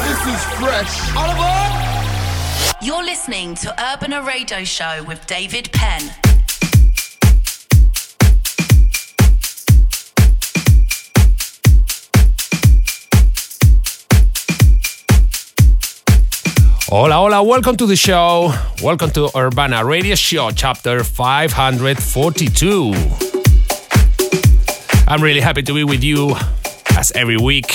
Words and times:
this 0.00 0.24
is 0.26 0.42
fresh. 0.58 1.14
All 1.14 1.30
aboard! 1.30 1.72
You're 2.82 3.04
listening 3.04 3.54
to 3.56 3.74
Urban 3.92 4.12
Radio 4.24 4.64
Show 4.64 5.04
with 5.06 5.26
David 5.26 5.70
Penn. 5.72 6.10
Hola, 16.88 17.14
hola, 17.14 17.42
welcome 17.42 17.76
to 17.76 17.84
the 17.86 17.96
show. 17.96 18.54
Welcome 18.82 19.10
to 19.10 19.28
Urbana 19.36 19.84
Radio 19.84 20.14
Show, 20.14 20.50
chapter 20.50 21.04
542. 21.04 23.29
I'm 25.10 25.24
really 25.24 25.40
happy 25.40 25.62
to 25.62 25.74
be 25.74 25.82
with 25.82 26.04
you 26.04 26.36
as 26.96 27.10
every 27.16 27.36
week 27.36 27.66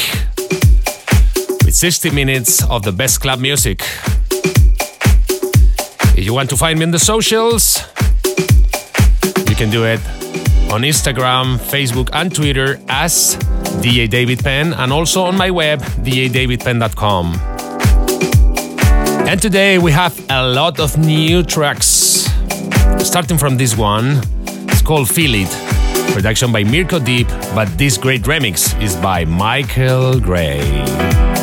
with 1.66 1.76
60 1.76 2.12
minutes 2.12 2.64
of 2.70 2.84
the 2.84 2.94
best 2.94 3.20
club 3.20 3.42
music. 3.42 3.82
If 6.18 6.24
you 6.24 6.34
want 6.34 6.50
to 6.52 6.56
find 6.56 6.80
me 6.80 6.86
on 6.86 6.92
the 6.92 7.00
socials, 7.00 7.84
you 9.50 9.56
can 9.58 9.70
do 9.70 9.84
it 9.84 10.00
on 10.72 10.84
Instagram, 10.84 11.58
Facebook, 11.58 12.10
and 12.14 12.34
Twitter 12.34 12.80
as 12.88 13.36
DJ 13.84 14.10
David 14.10 14.42
Penn, 14.42 14.74
and 14.74 14.94
also 14.94 15.24
on 15.24 15.36
my 15.36 15.52
web, 15.52 15.82
djdavidpenn.com. 15.82 17.36
And 19.28 19.42
today 19.42 19.78
we 19.78 19.92
have 19.92 20.18
a 20.30 20.48
lot 20.48 20.80
of 20.80 20.98
new 20.98 21.44
tracks. 21.44 22.30
Starting 23.00 23.38
from 23.38 23.58
this 23.58 23.76
one, 23.76 24.22
it's 24.70 24.82
called 24.82 25.10
Feel 25.10 25.36
It. 25.36 25.65
Production 26.14 26.52
by 26.52 26.64
Mirko 26.64 27.00
Deep, 27.00 27.28
but 27.54 27.68
this 27.78 27.98
great 27.98 28.22
remix 28.24 28.80
is 28.82 28.96
by 28.98 29.26
Michael 29.26 30.20
Gray. 30.20 31.35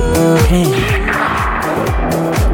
right 0.00 0.46
hand. 0.46 2.45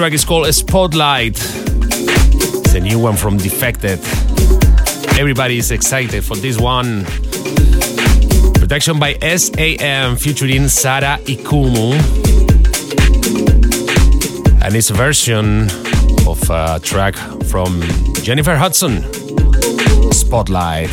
Track 0.00 0.14
is 0.14 0.24
called 0.24 0.54
Spotlight. 0.54 1.36
It's 1.36 2.74
a 2.74 2.80
new 2.80 2.98
one 2.98 3.16
from 3.16 3.36
Defected. 3.36 3.98
Everybody 5.18 5.58
is 5.58 5.70
excited 5.70 6.24
for 6.24 6.36
this 6.36 6.58
one. 6.58 7.04
Production 8.54 8.98
by 8.98 9.12
SAM 9.36 10.16
featuring 10.16 10.68
Sarah 10.68 11.18
Ikumu. 11.24 11.92
And 14.64 14.74
it's 14.74 14.88
a 14.88 14.94
version 14.94 15.68
of 16.26 16.48
a 16.48 16.80
track 16.82 17.14
from 17.50 17.82
Jennifer 18.22 18.56
Hudson. 18.56 19.02
Spotlight. 20.14 20.88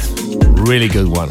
Really 0.67 0.89
good 0.89 1.07
one. 1.07 1.29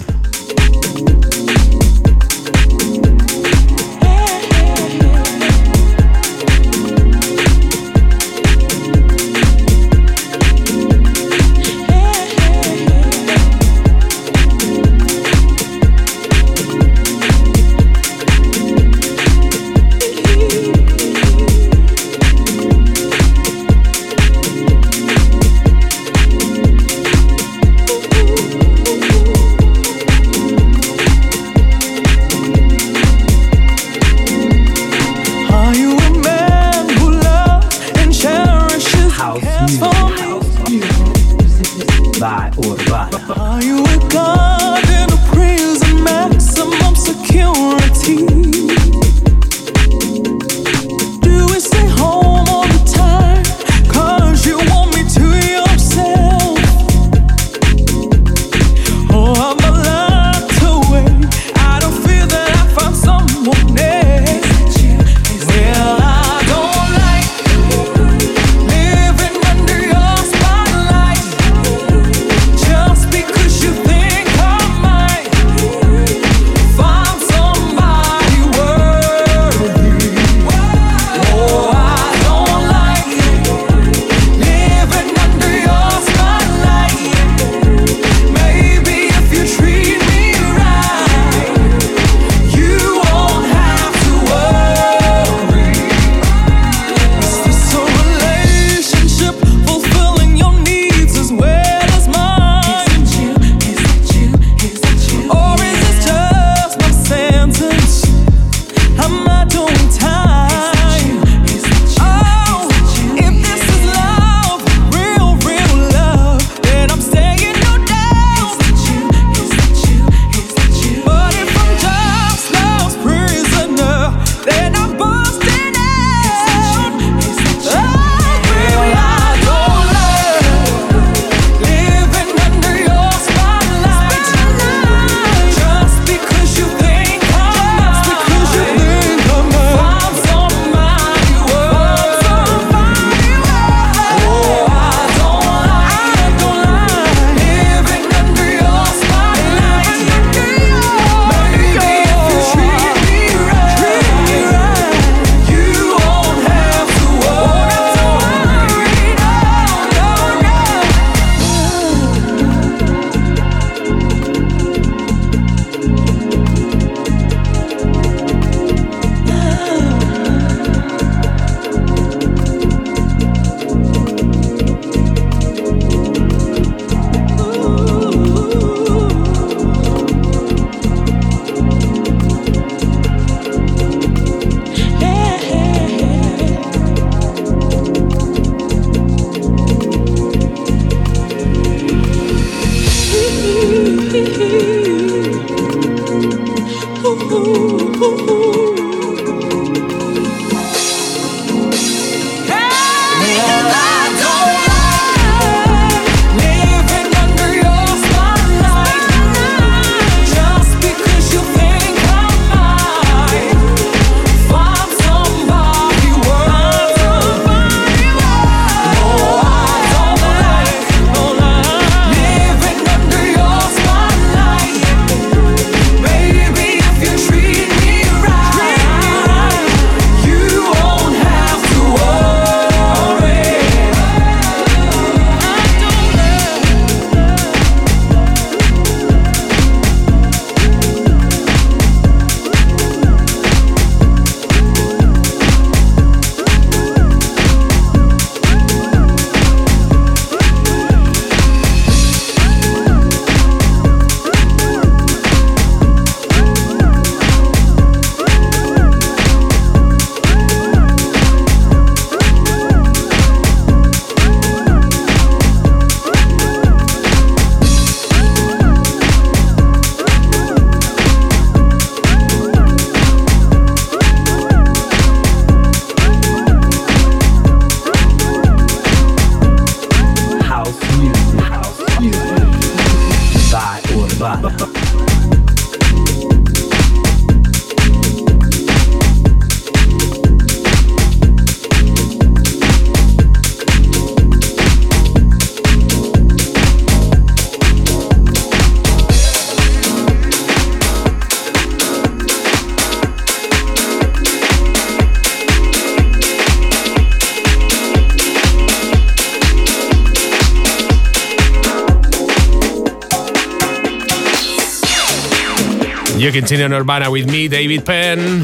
Continue 316.37 316.67
on 316.67 316.75
Urbana 316.75 317.11
with 317.11 317.31
me, 317.31 317.49
David 317.49 317.87
Penn. 317.87 318.43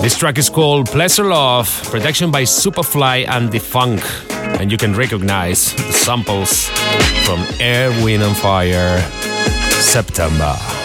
This 0.00 0.16
track 0.16 0.38
is 0.38 0.48
called 0.48 0.86
Pleasure 0.86 1.24
Love, 1.24 1.68
production 1.90 2.30
by 2.30 2.44
Superfly 2.44 3.28
and 3.28 3.52
The 3.52 3.58
Funk. 3.58 4.00
And 4.58 4.72
you 4.72 4.78
can 4.78 4.94
recognize 4.94 5.74
the 5.74 5.92
samples 5.92 6.68
from 7.26 7.40
Earth, 7.60 8.02
Wind 8.02 8.22
and 8.22 8.34
Fire, 8.38 9.02
September. 9.82 10.83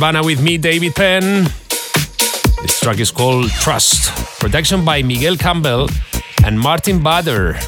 With 0.00 0.40
me, 0.40 0.58
David 0.58 0.94
Penn. 0.94 1.44
This 2.62 2.80
track 2.80 3.00
is 3.00 3.10
called 3.10 3.50
Trust. 3.50 4.38
Production 4.38 4.84
by 4.84 5.02
Miguel 5.02 5.36
Campbell 5.36 5.88
and 6.44 6.58
Martin 6.58 7.02
Bader. 7.02 7.58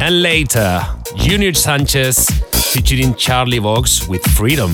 And 0.00 0.22
later, 0.22 0.82
Junior 1.14 1.54
Sanchez 1.54 2.28
featuring 2.72 3.14
Charlie 3.14 3.60
Vox 3.60 4.08
with 4.08 4.26
Freedom. 4.26 4.72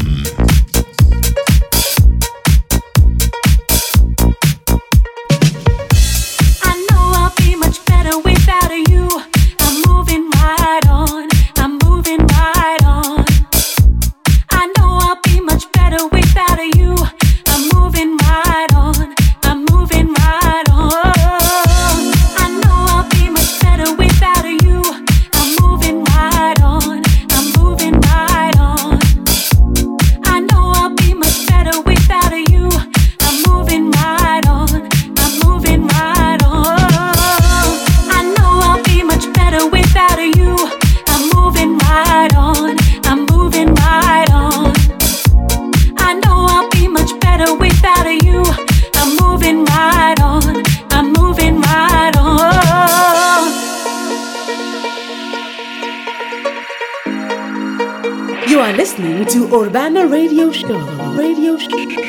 Urbana 59.52 60.06
Radio 60.06 60.50
Show, 60.50 60.78
Radio 61.14 61.58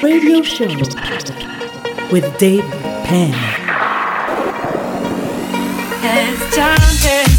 Radio 0.02 0.42
Show 0.44 0.70
with 2.10 2.38
Dave 2.38 2.64
Penn. 3.04 3.34
It's 6.02 6.56
time 6.56 7.33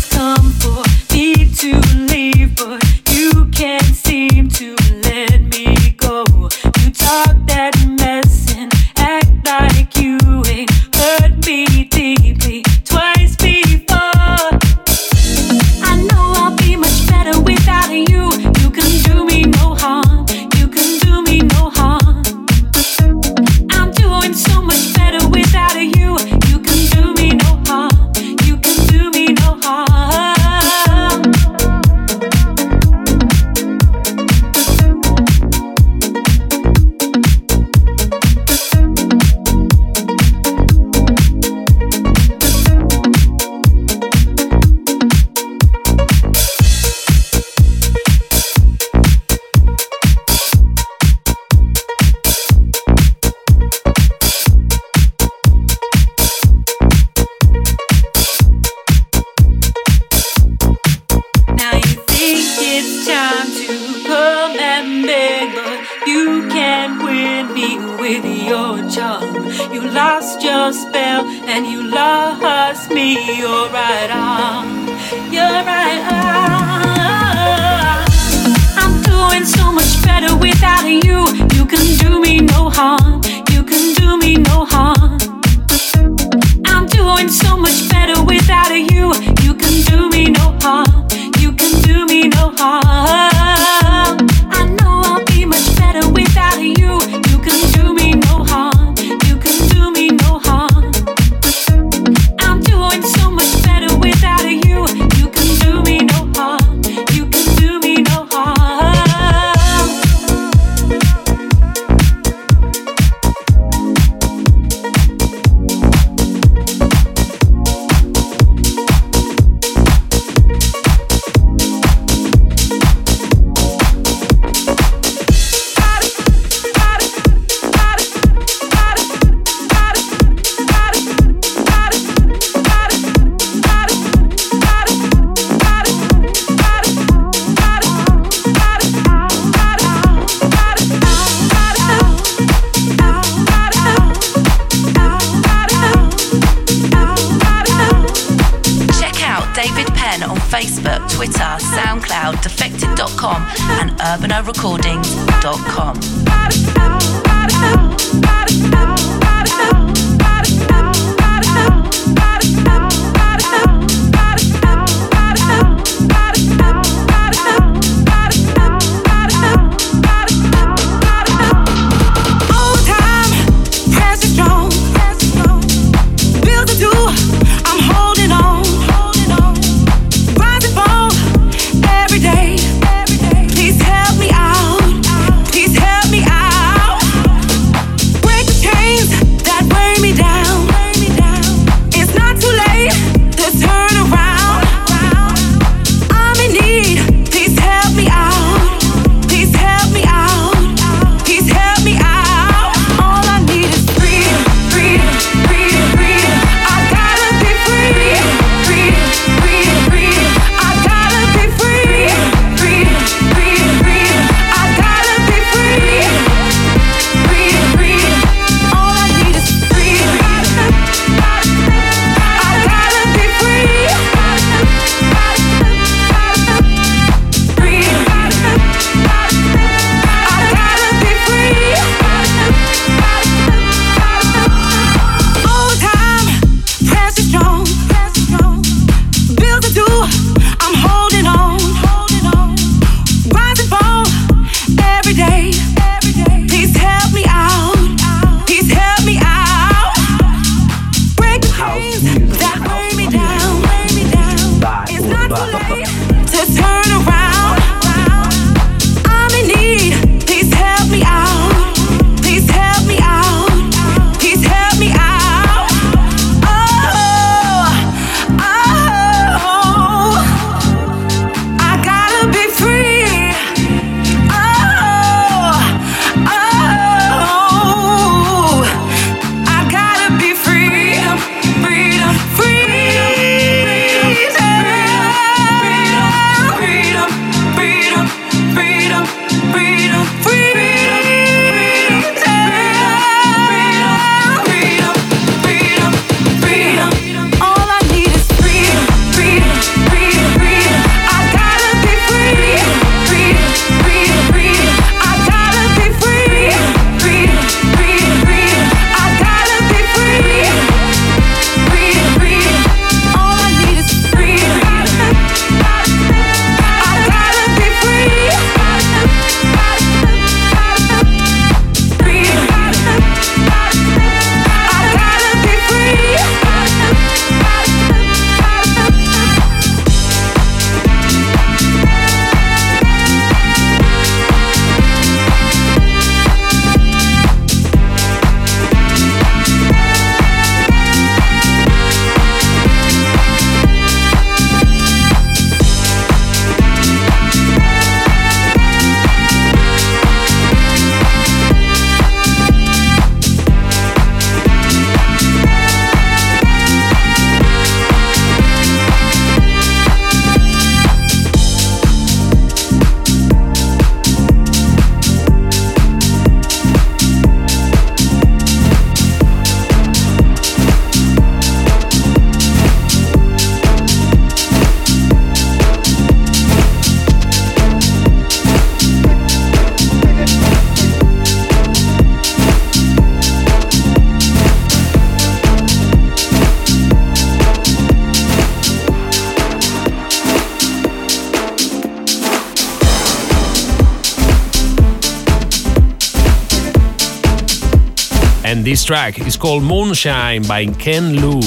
Track 398.85 399.19
is 399.21 399.37
called 399.39 399.63
Moonshine 399.63 400.43
by 400.43 400.67
KenLou. 400.67 401.43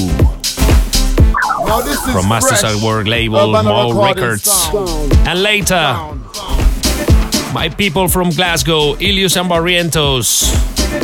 From 2.12 2.30
Masters 2.30 2.63
at 2.63 2.82
Work 2.84 3.06
label 3.06 3.52
MAW 3.52 3.91
Records. 4.08 4.43
Sound. 4.43 5.13
And 5.28 5.43
later, 5.43 5.67
sound. 5.76 7.54
my 7.54 7.69
people 7.69 8.08
from 8.08 8.32
Glasgow, 8.32 8.95
Illyus 8.95 9.38
and 9.38 9.50
Barrientos 9.50 10.50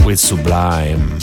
with 0.06 0.20
Sublime. 0.20 1.20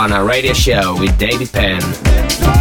On 0.00 0.10
a 0.12 0.24
radio 0.24 0.54
Show 0.54 0.96
with 0.98 1.18
David 1.18 1.52
Penn. 1.52 2.59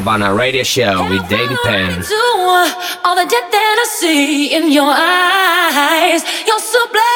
Urbana 0.00 0.32
Radio 0.32 0.62
Show 0.62 1.10
with 1.10 1.28
David 1.28 1.58
Penn. 1.62 2.02
All 3.04 3.14
the 3.14 3.28
depth 3.28 3.52
that 3.52 3.76
I 3.84 3.86
see 4.00 4.56
in 4.56 4.72
your 4.72 4.88
eyes, 4.88 6.24
you're 6.46 6.58
so 6.58 6.80
blind. 6.88 7.09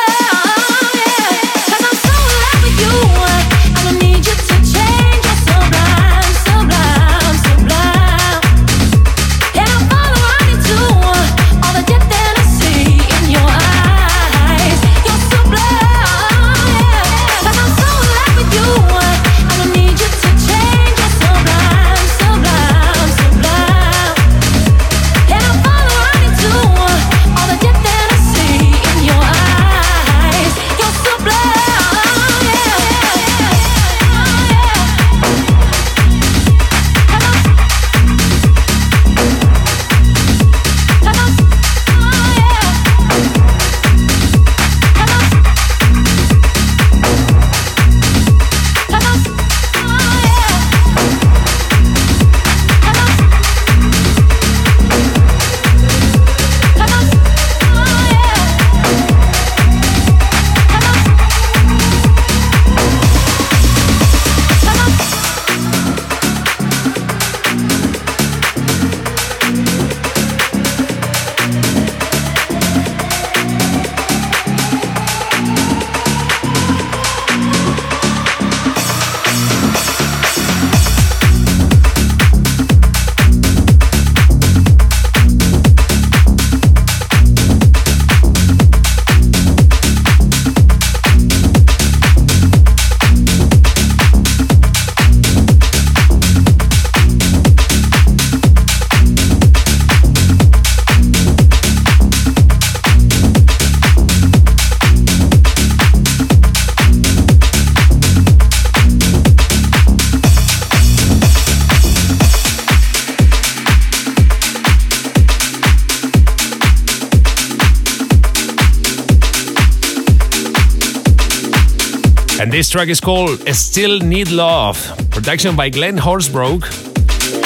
This 122.55 122.71
track 122.71 122.87
is 122.87 123.01
called 123.01 123.40
Still 123.49 123.99
Need 123.99 124.31
Love, 124.31 124.79
production 125.11 125.57
by 125.57 125.71
Glenn 125.71 125.97
Horsbrook. 125.97 126.62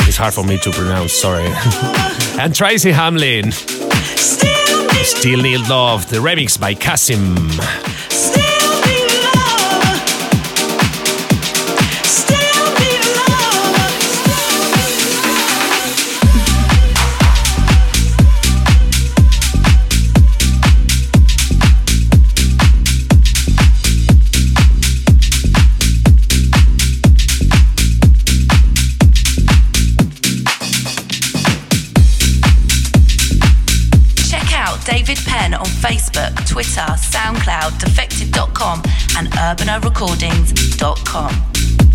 It's 0.06 0.18
hard 0.18 0.34
for 0.34 0.44
me 0.44 0.58
to 0.58 0.70
pronounce, 0.70 1.14
sorry. 1.14 1.46
and 2.38 2.54
Tracy 2.54 2.92
Hamlin. 2.92 3.50
Still 3.50 5.40
Need 5.40 5.66
Love, 5.66 6.10
the 6.10 6.18
remix 6.18 6.60
by 6.60 6.74
Kasim. 6.74 7.87
Twitter, 36.46 36.80
SoundCloud, 36.80 37.78
defected.com, 37.78 38.82
and 39.18 39.28
urbanarecordings.com. 39.32 41.87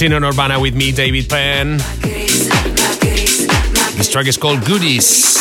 Continue 0.00 0.16
on 0.16 0.24
Urbana 0.24 0.58
with 0.58 0.74
me, 0.74 0.92
David 0.92 1.28
Penn. 1.28 1.76
This 3.98 4.08
track 4.08 4.26
is 4.28 4.38
called 4.38 4.64
Goodies 4.64 5.36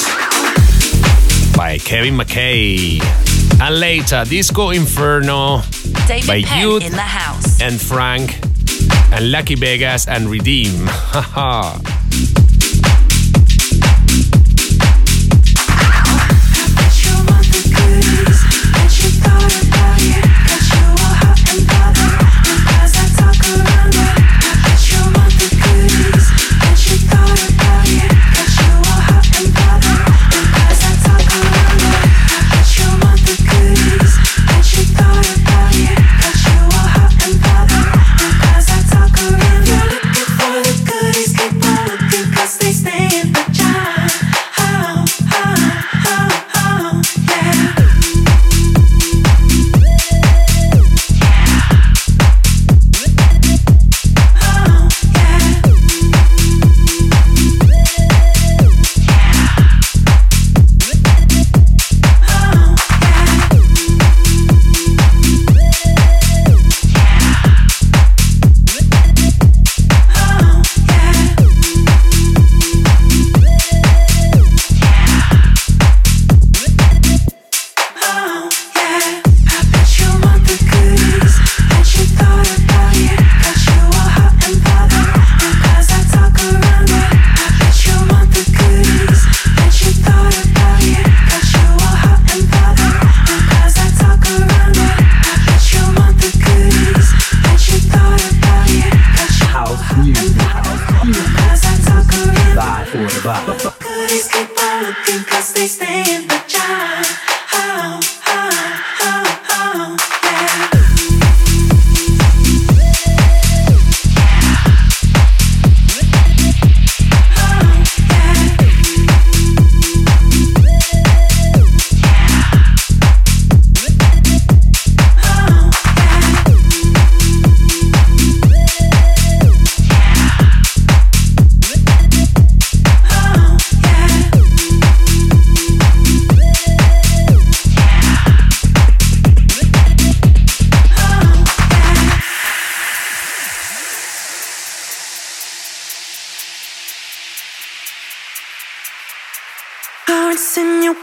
by 1.55 1.77
Kevin 1.81 2.17
McKay. 2.17 3.01
And 3.61 3.79
later, 3.79 4.25
Disco 4.25 4.71
Inferno 4.71 5.61
David 6.09 6.27
by 6.27 6.41
Penn 6.41 6.67
Youth 6.67 6.83
in 6.83 6.91
the 6.91 6.99
house. 6.99 7.61
and 7.61 7.79
Frank 7.79 8.37
and 9.13 9.31
Lucky 9.31 9.55
Vegas 9.55 10.09
and 10.09 10.27
Redeem. 10.27 10.87
Haha. 10.89 11.79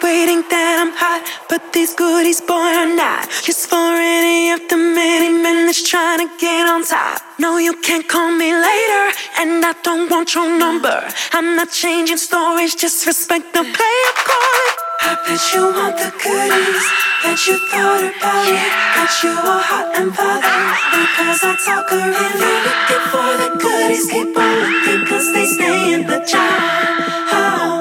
Insinuating 0.02 0.42
that 0.50 0.76
I'm 0.80 0.92
hot, 0.94 1.22
but 1.48 1.72
these 1.72 1.94
goodies, 1.94 2.40
boy, 2.40 2.54
are 2.54 2.94
not. 2.94 3.28
Just 3.42 3.68
for 3.68 3.76
any 3.76 4.50
of 4.50 4.60
the 4.68 4.76
many 4.76 5.30
men 5.30 5.66
that's 5.66 5.88
trying 5.88 6.26
to 6.26 6.28
get 6.38 6.66
on 6.66 6.84
top. 6.84 7.20
No, 7.38 7.58
you 7.58 7.74
can't 7.82 8.06
call 8.08 8.30
me 8.30 8.52
later, 8.52 9.04
and 9.38 9.64
I 9.64 9.74
don't 9.82 10.10
want 10.10 10.34
your 10.34 10.48
number. 10.58 11.02
I'm 11.32 11.56
not 11.56 11.70
changing 11.70 12.18
stories, 12.18 12.74
just 12.74 13.06
respect 13.06 13.52
the 13.52 13.62
player 13.62 14.12
call 14.28 14.56
it. 14.68 14.76
I 14.98 15.14
bet 15.24 15.42
you 15.54 15.62
want 15.76 15.96
the 16.02 16.10
goodies 16.22 16.86
that 17.22 17.38
you 17.46 17.56
thought 17.70 18.02
about 18.02 18.46
it. 18.48 18.70
Got 18.96 19.12
you 19.22 19.32
all 19.50 19.62
hot 19.70 19.86
and 19.94 20.10
bothered 20.16 20.76
because 20.92 21.40
I 21.44 21.52
talk 21.64 21.92
around. 21.92 22.36
You're 22.42 22.62
looking 22.66 23.04
for 23.12 23.30
the 23.42 23.50
goodies, 23.62 24.06
keep 24.10 24.36
on 24.36 24.54
looking 24.62 25.06
'cause 25.06 25.28
they 25.32 25.46
stay 25.46 25.92
in 25.94 26.06
the 26.06 26.18
oh, 26.34 27.38
oh, 27.38 27.75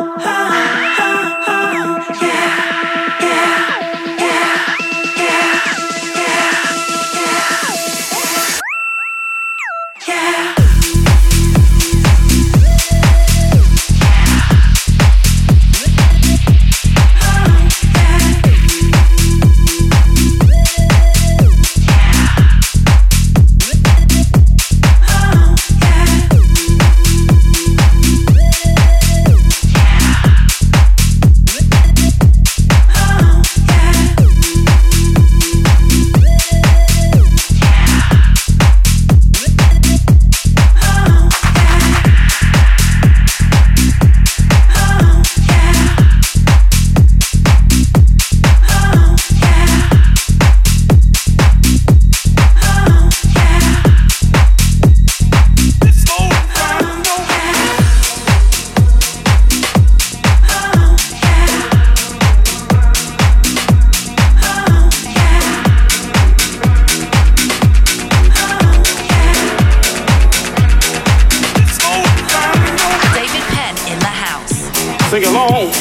Sing 75.16 75.24
along. 75.28 75.72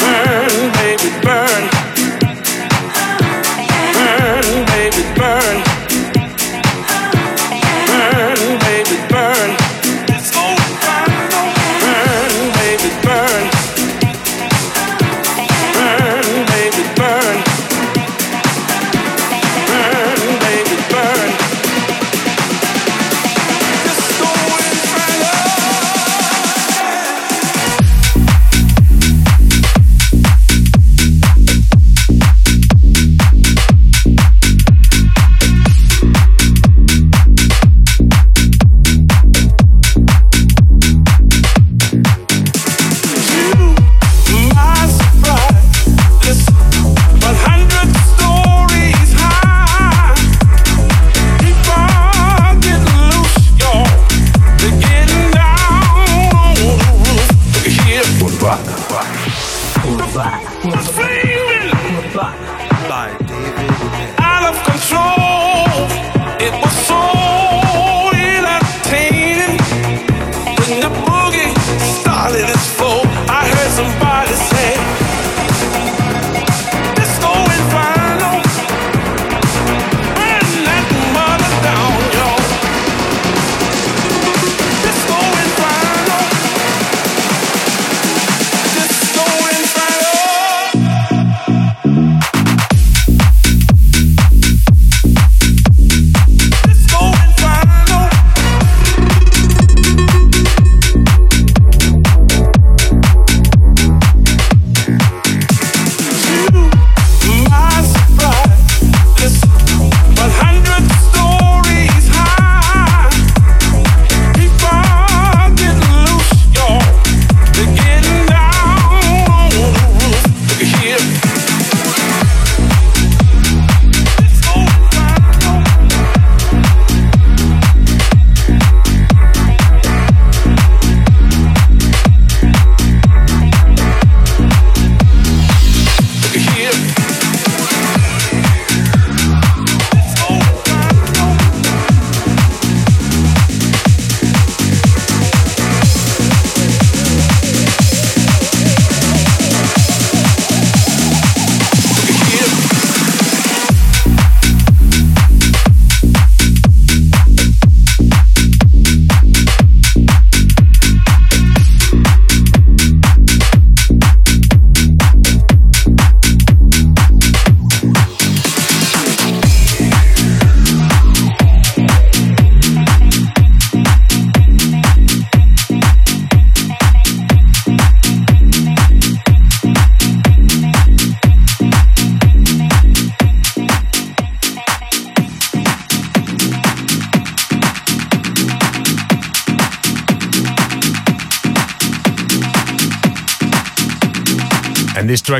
Burn, 0.00 0.72
baby, 0.72 1.10
burn. 1.22 1.73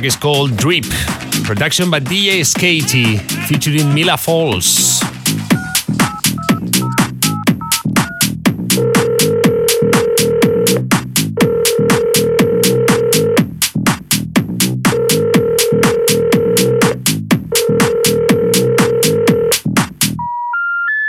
Track 0.01 0.05
is 0.07 0.16
called 0.16 0.57
Drip, 0.57 0.86
production 1.45 1.88
by 1.88 2.01
DJ 2.01 2.40
Skatey, 2.40 3.20
featuring 3.47 3.95
Mila 3.95 4.16
Falls. 4.16 4.99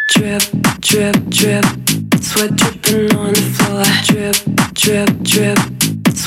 Drip, 0.10 0.44
drip, 0.80 1.16
drip, 1.30 1.66
sweat 2.22 2.56
dripping 2.56 3.16
on 3.16 3.34
the 3.34 3.42
floor. 3.58 3.84
Drip, 4.06 4.36
drip, 4.76 5.24
drip, 5.24 5.85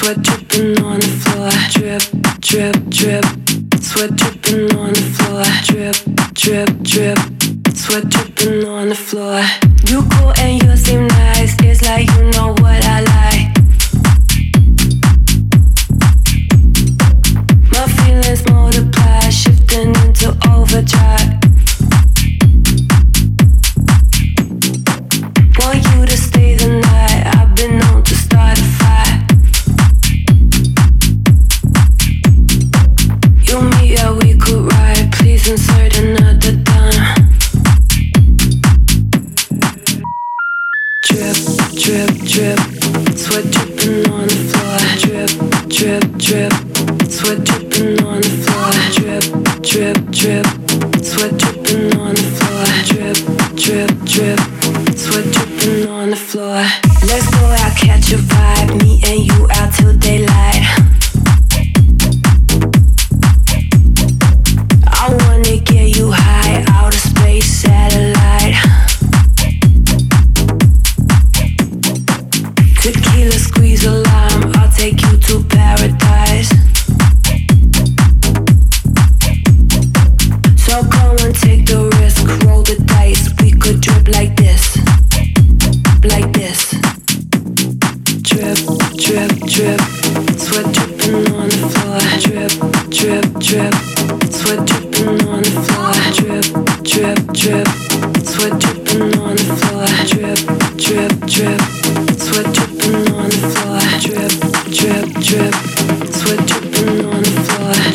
sweat 0.09 0.23
dripping 0.23 0.85
on 0.85 1.01
the 1.01 1.07
floor. 1.07 1.51
Drip, 1.71 2.03
drip, 2.41 2.77
drip, 2.89 3.25
sweat 3.83 4.17
dripping 4.17 4.75
on 4.79 4.93
the 4.95 5.03
floor. 5.17 5.45
Drip, 5.69 5.97
drip, 6.33 6.71
drip, 6.83 7.19
sweat 7.77 8.09
dripping 8.09 8.67
on 8.67 8.89
the 8.89 8.95
floor. 8.95 9.43
You 9.87 10.03
cool 10.13 10.33
and 10.39 10.63
you 10.63 10.77
seem 10.77 11.07
nice. 11.09 11.55
It's 11.61 11.83
like 11.83 12.09
you 12.11 12.31
know 12.31 12.53
what 12.53 12.85
I 12.85 13.01
like. 13.01 13.08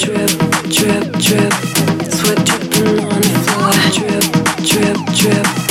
Drip, 0.04 0.30
drip, 0.70 1.14
drip, 1.14 1.54
sweat 2.12 2.46
dripping 2.46 3.00
on 3.00 3.22
the 3.22 3.40
floor. 3.46 3.72
Drip, 3.94 4.26
drip, 4.68 4.98
drip, 5.16 5.63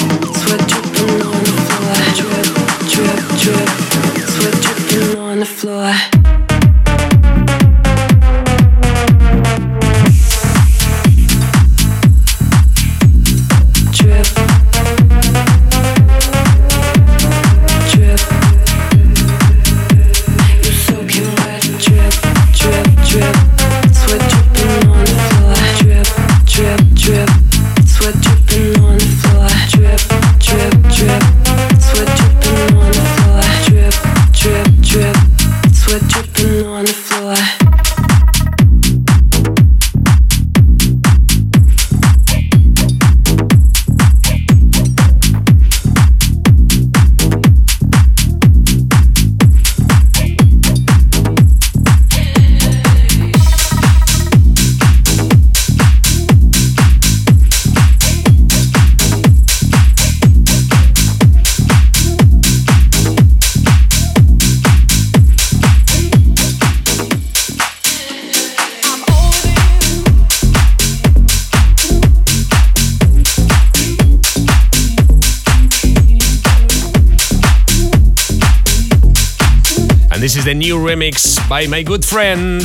the 80.52 80.58
new 80.58 80.76
remix 80.76 81.38
by 81.48 81.66
my 81.66 81.82
good 81.82 82.04
friend 82.04 82.62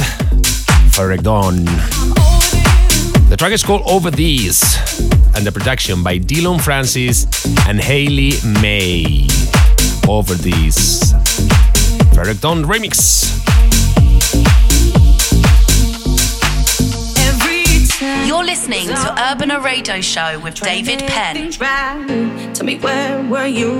Ferregon. 0.91 1.63
The 3.29 3.35
track 3.37 3.53
is 3.53 3.63
called 3.63 3.81
Over 3.85 4.11
These, 4.11 4.61
and 5.37 5.45
the 5.45 5.53
production 5.53 6.03
by 6.03 6.19
Dylan 6.19 6.59
Francis 6.59 7.25
and 7.65 7.79
Haley 7.79 8.33
May. 8.61 9.27
Over 10.05 10.33
These. 10.33 11.13
Ferregon 12.13 12.65
remix. 12.65 13.23
You're 18.27 18.43
listening 18.43 18.87
to 18.87 19.31
Urban 19.31 19.49
Radio 19.63 20.01
Show 20.01 20.41
with 20.41 20.55
David 20.55 20.99
Penn. 21.07 21.51
Right. 21.57 22.53
Tell 22.53 22.65
me 22.65 22.79
where 22.79 23.23
were 23.29 23.47
you? 23.47 23.71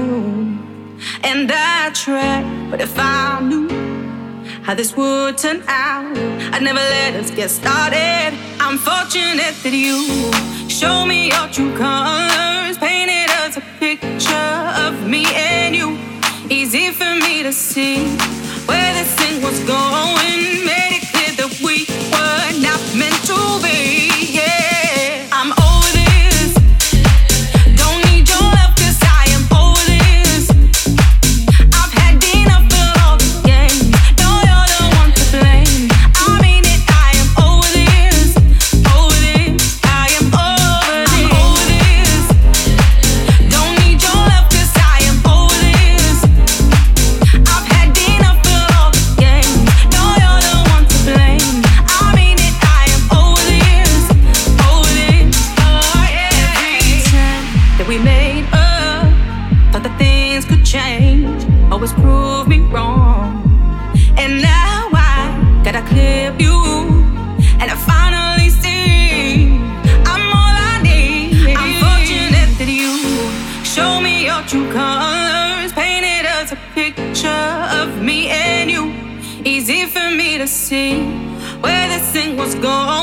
And 1.26 1.52
I 1.52 1.92
tried, 1.94 2.72
but 2.72 2.80
if 2.80 2.98
I 2.98 3.42
knew 3.42 3.87
how 4.68 4.76
this 4.76 4.98
would 4.98 5.38
turn 5.38 5.64
out, 5.70 6.18
I'd 6.52 6.62
never 6.62 6.78
let 6.78 7.16
us 7.16 7.32
get 7.32 7.50
started. 7.50 8.38
I'm 8.60 8.78
fortunate 8.78 9.56
that 9.64 9.72
you 9.72 10.04
show 10.68 11.06
me 11.06 11.30
your 11.32 11.48
true 11.48 11.74
colors, 11.78 12.78
painted 12.78 13.30
us 13.40 13.56
a 13.56 13.62
picture 13.80 14.58
of 14.86 15.08
me 15.08 15.24
and 15.34 15.74
you. 15.74 15.98
Easy 16.50 16.92
for 16.92 17.16
me 17.16 17.44
to 17.44 17.54
see 17.54 18.10
where 18.68 18.92
this 18.94 19.10
thing 19.16 19.42
was 19.42 19.58
going, 19.64 20.66
made 20.68 21.00
it 21.00 21.04
clear 21.16 21.32
that 21.40 21.52
we 21.64 21.88
were 22.12 22.52
not 22.60 22.82
meant 22.94 23.16
to 23.24 23.40
be. 23.64 24.17
gone 82.62 82.97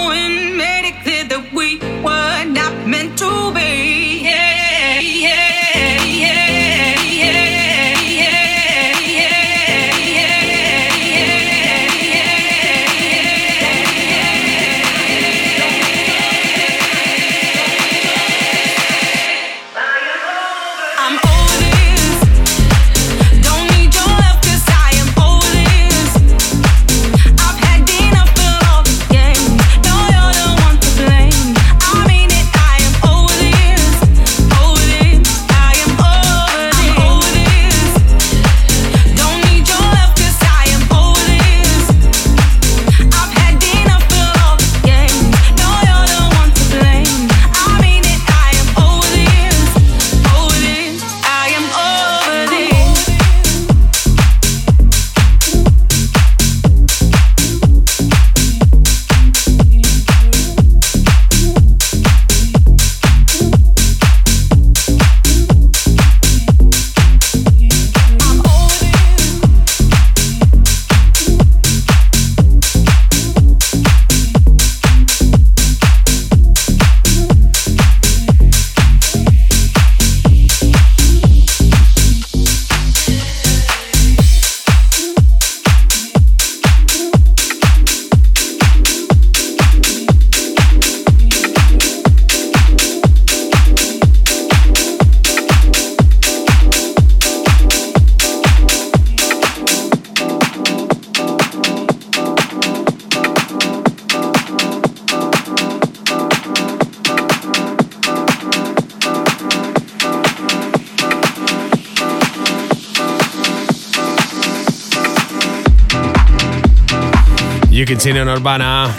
Argentina 118.04 118.34
Urbana. 118.34 118.94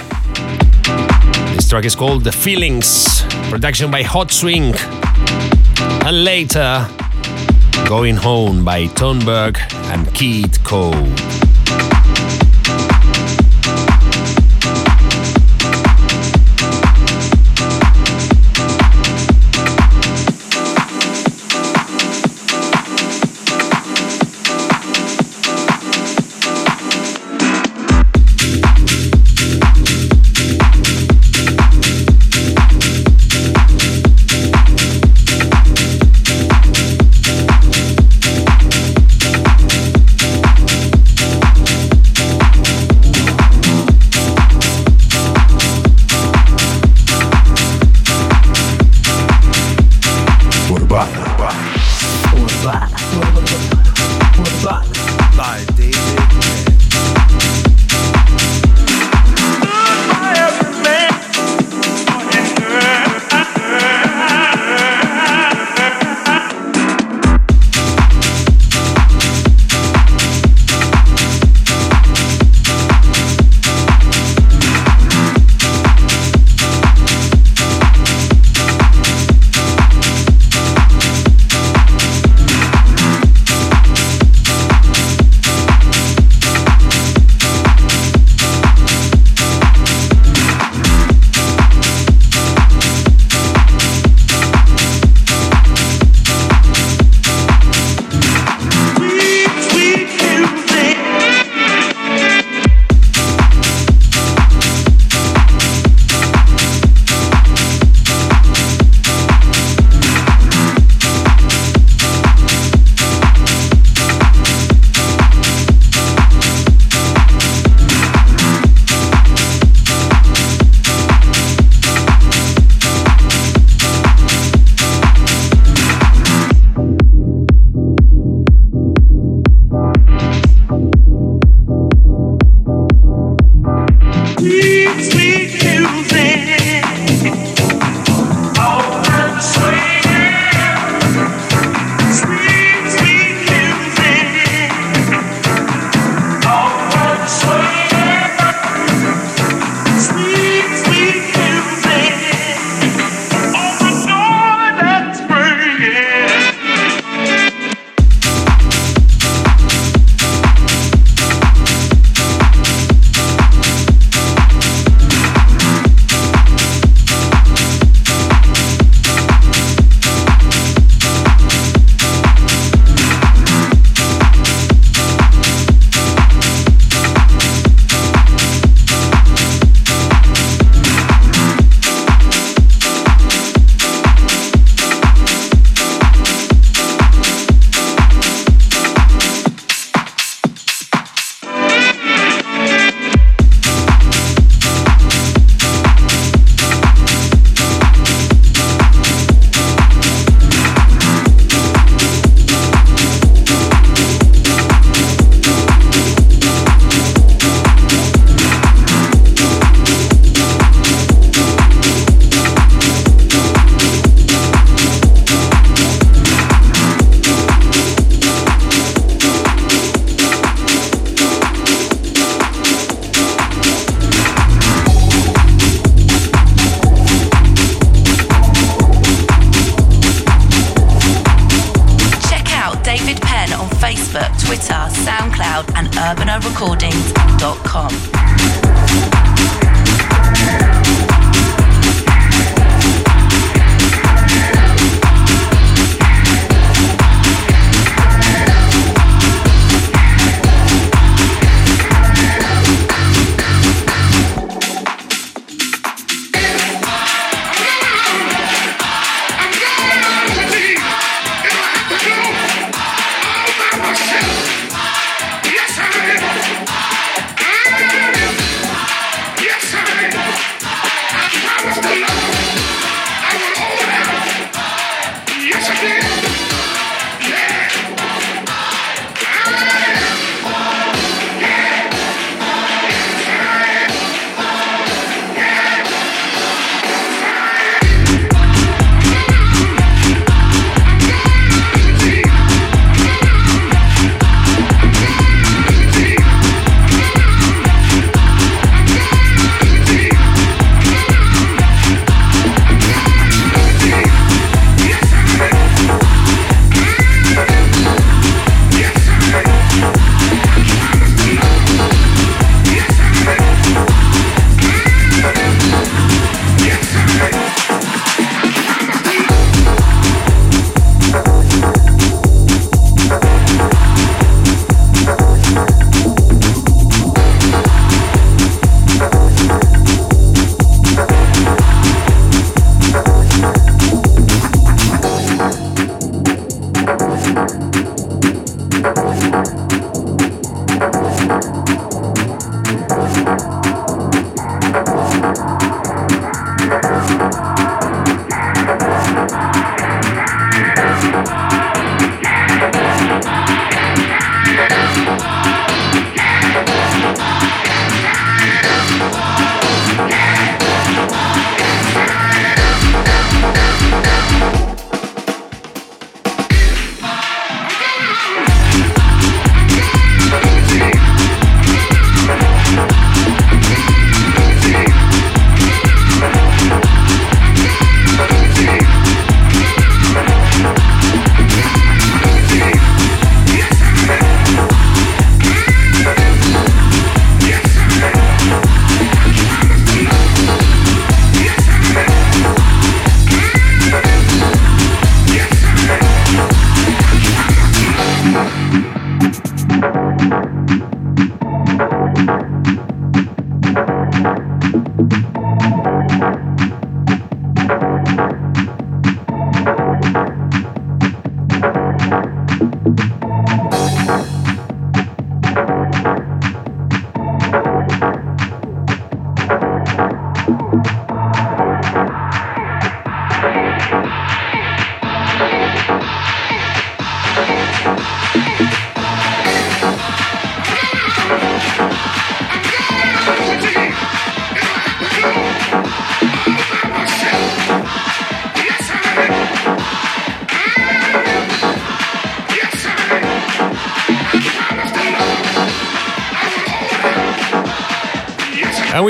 This 1.55 1.69
track 1.69 1.85
is 1.85 1.93
called 1.93 2.23
The 2.23 2.31
Feelings, 2.31 3.21
production 3.51 3.91
by 3.91 4.01
Hot 4.01 4.31
Swing. 4.31 4.73
And 6.03 6.23
later, 6.23 6.87
Going 7.87 8.15
Home 8.15 8.65
by 8.65 8.87
Tonberg 8.87 9.59
and 9.93 10.11
Keith 10.15 10.63
Cole. 10.63 11.05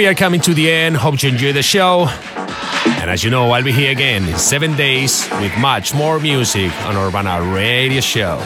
We 0.05 0.09
are 0.09 0.13
coming 0.13 0.39
to 0.39 0.53
the 0.53 0.69
end. 0.69 0.95
Hope 0.95 1.23
you 1.23 1.29
enjoy 1.29 1.51
the 1.51 1.63
show. 1.63 2.05
And 3.01 3.09
as 3.09 3.23
you 3.23 3.31
know, 3.31 3.49
I'll 3.49 3.63
be 3.63 3.71
here 3.71 3.91
again 3.91 4.29
in 4.29 4.37
seven 4.37 4.75
days 4.75 5.27
with 5.41 5.51
much 5.57 5.95
more 5.95 6.19
music 6.19 6.71
on 6.85 6.95
Urbana 6.95 7.41
Radio 7.51 8.01
Show. 8.01 8.37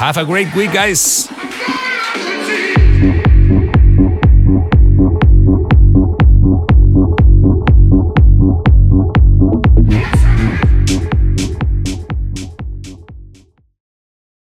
Have 0.00 0.16
a 0.16 0.24
great 0.24 0.52
week, 0.56 0.72
guys. 0.72 1.28